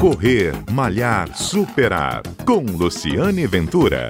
[0.00, 2.22] Correr, Malhar, Superar.
[2.44, 4.08] Com Luciane Ventura.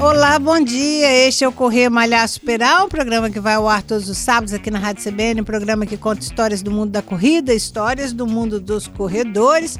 [0.00, 1.12] Olá, bom dia.
[1.28, 4.54] Este é o Correr Malhar Superar, um programa que vai ao ar todos os sábados
[4.54, 8.26] aqui na Rádio CBN, um programa que conta histórias do mundo da corrida, histórias do
[8.26, 9.78] mundo dos corredores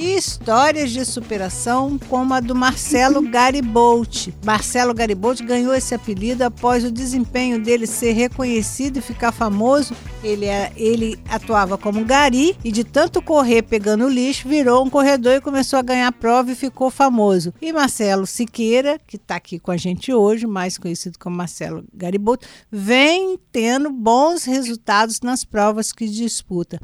[0.00, 4.34] e histórias de superação como a do Marcelo Gariboldi.
[4.42, 9.94] Marcelo Gariboldi ganhou esse apelido após o desempenho dele ser reconhecido e ficar famoso.
[10.24, 15.34] Ele, é, ele atuava como gari e de tanto correr pegando lixo, virou um corredor
[15.34, 17.52] e começou a ganhar prova e ficou famoso.
[17.60, 22.46] E Marcelo Siqueira, que está aqui com a gente hoje, mais conhecido como Marcelo Gariboldi,
[22.72, 26.80] vem tendo bons resultados nas provas que disputa.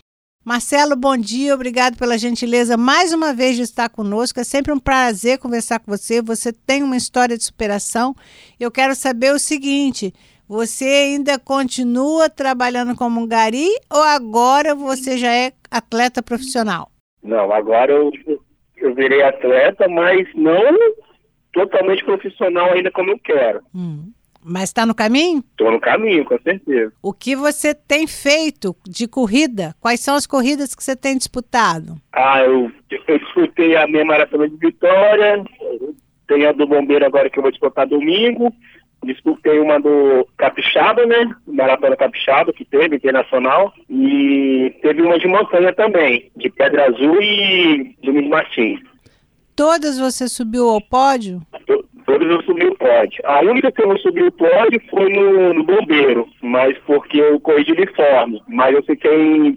[0.47, 4.39] Marcelo, bom dia, obrigado pela gentileza mais uma vez de estar conosco.
[4.39, 6.23] É sempre um prazer conversar com você.
[6.23, 8.15] Você tem uma história de superação.
[8.61, 10.15] Eu quero saber o seguinte:
[10.49, 16.93] você ainda continua trabalhando como um gari ou agora você já é atleta profissional?
[17.25, 18.13] Não, agora eu,
[18.77, 20.95] eu virei atleta, mas não
[21.53, 23.63] totalmente profissional ainda como eu quero.
[23.75, 24.13] Hum.
[24.49, 25.43] Mas está no caminho?
[25.51, 26.93] Estou no caminho, com certeza.
[27.03, 29.75] O que você tem feito de corrida?
[29.81, 31.97] Quais são as corridas que você tem disputado?
[32.13, 32.71] Ah, eu,
[33.09, 35.45] eu disputei a minha maratona de Vitória,
[36.29, 38.55] tem a do Bombeiro agora que eu vou disputar domingo,
[39.05, 41.29] disputei uma do Capixaba, né?
[41.47, 47.97] Maratona Capixaba, que teve, internacional, e teve uma de montanha também, de Pedra Azul e
[48.03, 48.81] Domingos Martins.
[49.57, 51.41] Todas você subiu ao pódio?
[52.07, 53.21] Todas eu subi o pódio.
[53.25, 57.41] A única que eu não subi o pódio foi no, no bombeiro, mas porque eu
[57.41, 58.41] corri de uniforme.
[58.49, 59.57] Mas eu fiquei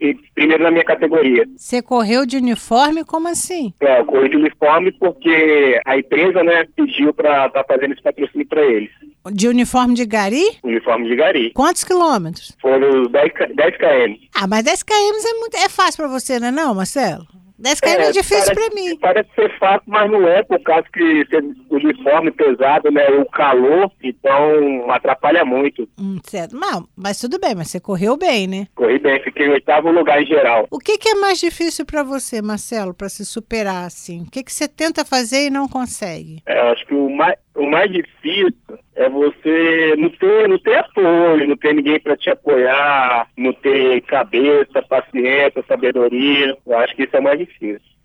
[0.00, 1.44] em, primeiro na minha categoria.
[1.56, 3.04] Você correu de uniforme?
[3.04, 3.72] Como assim?
[3.80, 8.02] É, eu corri de uniforme porque a empresa, né, pediu para estar tá fazendo esse
[8.02, 8.90] patrocínio para eles.
[9.32, 10.44] De uniforme de gari?
[10.62, 11.52] Uniforme de gari.
[11.52, 12.56] Quantos quilômetros?
[12.60, 14.14] Foram 10, 10 km.
[14.34, 17.26] Ah, mas 10 km é, muito, é fácil para você, não é não, Marcelo?
[17.58, 18.96] 10 km é, é difícil para mim.
[18.98, 21.26] Parece ser fácil, mas não é, por causa que
[21.68, 23.08] o uniforme pesado, né?
[23.10, 25.88] O calor, então atrapalha muito.
[25.98, 26.56] Hum, certo.
[26.56, 28.66] Não, mas tudo bem, mas você correu bem, né?
[28.74, 30.66] Corri bem, fiquei em oitavo lugar em geral.
[30.70, 34.22] O que, que é mais difícil para você, Marcelo, para se superar assim?
[34.22, 36.42] O que, que você tenta fazer e não consegue?
[36.46, 38.54] É, acho que o mais, o mais difícil
[38.94, 44.00] é você não ter, não ter apoio, não ter ninguém para te apoiar, não ter
[44.02, 46.56] cabeça, paciência, sabedoria.
[46.64, 47.98] Eu acho que isso é mais difícil.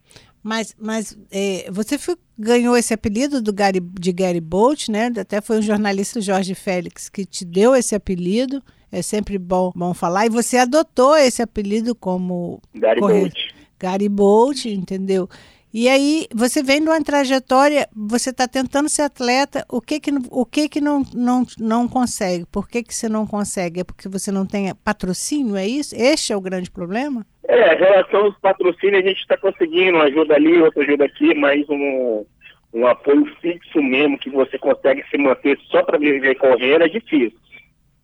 [0.43, 5.09] Mas, mas é, você foi, ganhou esse apelido do Gary, de Gary Bolt, né?
[5.17, 8.61] Até foi um jornalista Jorge Félix que te deu esse apelido.
[8.91, 10.25] É sempre bom, bom falar.
[10.25, 13.33] E você adotou esse apelido como Gary Bolt.
[13.79, 15.29] Gary Bolt, entendeu?
[15.73, 20.11] E aí você vem de uma trajetória, você está tentando ser atleta, o que que,
[20.29, 22.45] o que, que não, não, não consegue?
[22.45, 23.79] Por que, que você não consegue?
[23.79, 25.95] É porque você não tem patrocínio, é isso?
[25.95, 27.25] Este é o grande problema?
[27.47, 31.33] É, em relação aos patrocínios, a gente está conseguindo uma ajuda ali, outra ajuda aqui,
[31.33, 32.23] mas um,
[32.72, 37.39] um apoio fixo mesmo, que você consegue se manter só para viver correndo, é difícil.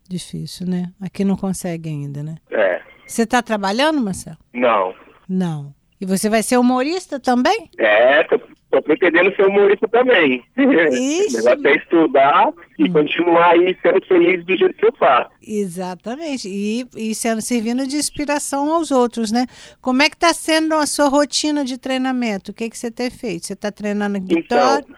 [0.09, 0.91] Difícil, né?
[1.00, 2.38] Aqui não consegue ainda, né?
[2.50, 2.81] É.
[3.06, 4.38] Você está trabalhando, Marcelo?
[4.52, 4.96] Não.
[5.29, 5.78] Não.
[6.01, 7.69] E você vai ser humorista também?
[7.77, 8.39] É, tô,
[8.71, 10.41] tô pretendendo ser humorista também.
[10.55, 11.47] Isso.
[11.49, 12.93] até estudar e hum.
[12.93, 15.29] continuar aí sendo feliz do jeito que eu faço.
[15.45, 16.47] Exatamente.
[16.47, 19.45] E, e sendo servindo de inspiração aos outros, né?
[19.81, 22.51] Como é que está sendo a sua rotina de treinamento?
[22.51, 23.45] O que, que você tem feito?
[23.45, 24.79] Você está treinando guitarra?
[24.79, 24.95] Então,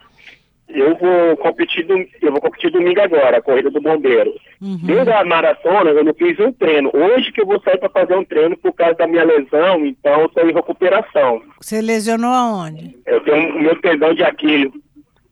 [0.73, 1.85] eu vou competir,
[2.21, 4.33] eu vou competir domingo agora, a corrida do bombeiro.
[4.61, 4.79] Uhum.
[4.83, 6.91] Desde a maratona eu não fiz um treino.
[6.93, 10.21] Hoje que eu vou sair para fazer um treino por causa da minha lesão, então
[10.21, 11.41] eu estou em recuperação.
[11.59, 12.97] Você lesionou aonde?
[13.05, 14.71] Eu tenho o meu tendão de Aquiles.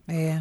[0.07, 0.39] É.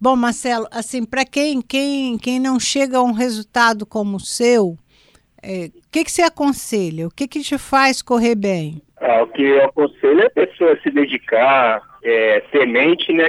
[0.00, 4.66] Bom, Marcelo, assim, para quem, quem, quem não chega a um resultado como o seu,
[4.66, 4.78] o
[5.42, 7.06] é, que, que você aconselha?
[7.06, 8.82] O que, que te faz correr bem?
[9.06, 13.28] Ah, o que eu aconselho é a pessoa se dedicar, é, semente, né?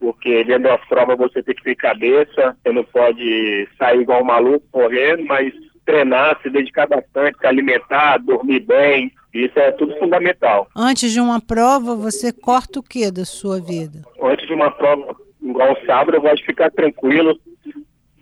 [0.00, 4.26] Porque dentro da prova você tem que ter cabeça, você não pode sair igual um
[4.26, 5.52] maluco correndo, mas
[5.84, 10.66] treinar, se dedicar bastante, se alimentar, dormir bem, isso é tudo fundamental.
[10.74, 14.00] Antes de uma prova, você corta o que da sua vida?
[14.22, 17.38] Antes de uma prova, igual sábado, eu gosto de ficar tranquilo,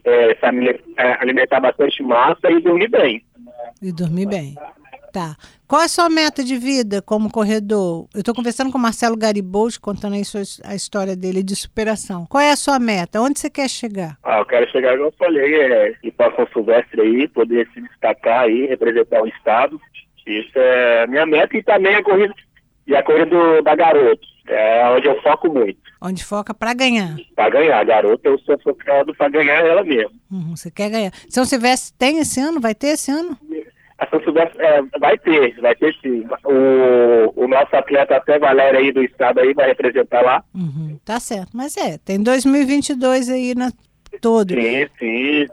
[0.05, 3.23] é, é, alimentar bastante massa e dormir bem.
[3.81, 4.56] E dormir bem.
[5.12, 5.37] Tá.
[5.67, 8.09] Qual é a sua meta de vida como corredor?
[8.15, 10.23] Eu estou conversando com o Marcelo Garibaldi, contando aí
[10.65, 12.27] a história dele de superação.
[12.27, 13.21] Qual é a sua meta?
[13.21, 14.17] Onde você quer chegar?
[14.23, 17.81] Ah, eu quero chegar, como eu falei, é ir para São Silvestre aí, poder se
[17.81, 19.81] destacar aí, representar o Estado
[20.27, 22.35] Isso é a minha meta e também a corrida,
[22.87, 24.31] e a corrida do, da Garoto.
[24.51, 25.79] É onde eu foco muito.
[26.03, 27.17] Onde foca para ganhar.
[27.37, 27.79] Para ganhar.
[27.79, 30.11] A garota eu sou focado para ganhar ela mesmo.
[30.29, 31.13] Uhum, você quer ganhar.
[31.29, 32.61] São Silvestre tem esse ano?
[32.61, 33.39] Vai ter esse ano?
[34.00, 36.25] A é, vai ter, vai ter sim.
[36.44, 40.43] O, o nosso atleta até Valéria aí do estado aí vai representar lá.
[40.55, 41.50] Uhum, tá certo.
[41.55, 43.70] Mas é, tem 2022 aí na
[44.23, 44.55] todo.
[44.55, 45.47] Sim, sim.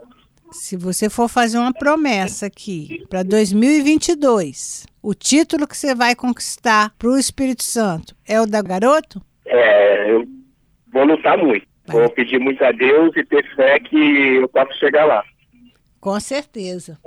[0.50, 6.94] Se você for fazer uma promessa aqui para 2022, o título que você vai conquistar
[6.98, 9.20] para o Espírito Santo é o da garoto?
[9.44, 10.26] É, eu
[10.90, 11.66] vou lutar muito.
[11.86, 11.96] Vai.
[11.96, 15.22] Vou pedir muito a Deus e ter fé que eu posso chegar lá.
[16.00, 16.98] Com certeza.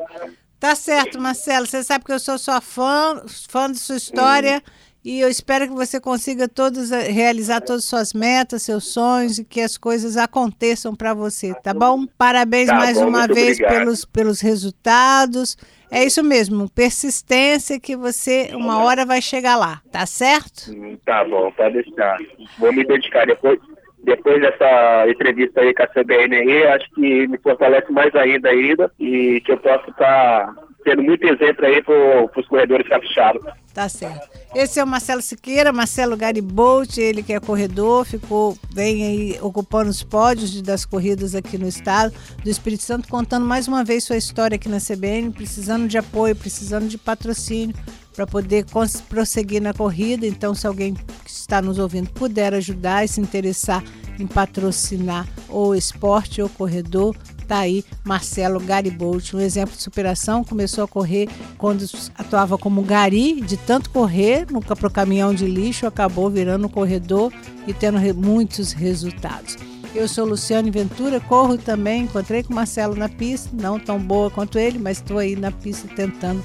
[0.61, 1.65] Tá certo, Marcelo.
[1.65, 4.57] Você sabe que eu sou sua fã, fã de sua história.
[4.57, 4.71] Hum.
[5.03, 9.39] E eu espero que você consiga todos eh, realizar todas as suas metas, seus sonhos
[9.39, 12.05] e que as coisas aconteçam para você, tá bom?
[12.15, 15.57] Parabéns tá mais bom, uma vez pelos, pelos resultados.
[15.89, 20.71] É isso mesmo, persistência que você uma hora vai chegar lá, tá certo?
[20.71, 22.19] Hum, tá bom, pode deixar.
[22.59, 23.59] Vou me dedicar depois
[24.03, 28.91] depois dessa entrevista aí com a CBN aí, acho que me fortalece mais ainda ainda
[28.99, 33.43] e que eu posso estar tá muito exemplo aí para os corredores capixabas.
[33.73, 34.29] Tá certo.
[34.53, 39.89] Esse é o Marcelo Siqueira, Marcelo Garibolt, ele que é corredor, ficou bem aí ocupando
[39.89, 42.13] os pódios das corridas aqui no estado
[42.43, 46.35] do Espírito Santo, contando mais uma vez sua história aqui na CBN, precisando de apoio,
[46.35, 47.75] precisando de patrocínio
[48.13, 48.65] para poder
[49.09, 50.25] prosseguir na corrida.
[50.25, 53.83] Então, se alguém que está nos ouvindo puder ajudar e se interessar
[54.19, 57.15] em patrocinar o esporte ou corredor,
[57.51, 60.41] Tá aí Marcelo Gariboldi, um exemplo de superação.
[60.41, 61.27] Começou a correr
[61.57, 61.83] quando
[62.17, 67.29] atuava como gari, de tanto correr no pro caminhão de lixo, acabou virando corredor
[67.67, 69.57] e tendo muitos resultados.
[69.93, 74.31] Eu sou Luciane Ventura, corro também, encontrei com o Marcelo na pista, não tão boa
[74.31, 76.41] quanto ele, mas estou aí na pista tentando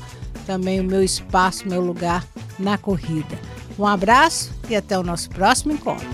[0.46, 2.25] também o meu espaço, meu lugar
[2.58, 3.38] na corrida.
[3.78, 6.06] Um abraço e até o nosso próximo encontro.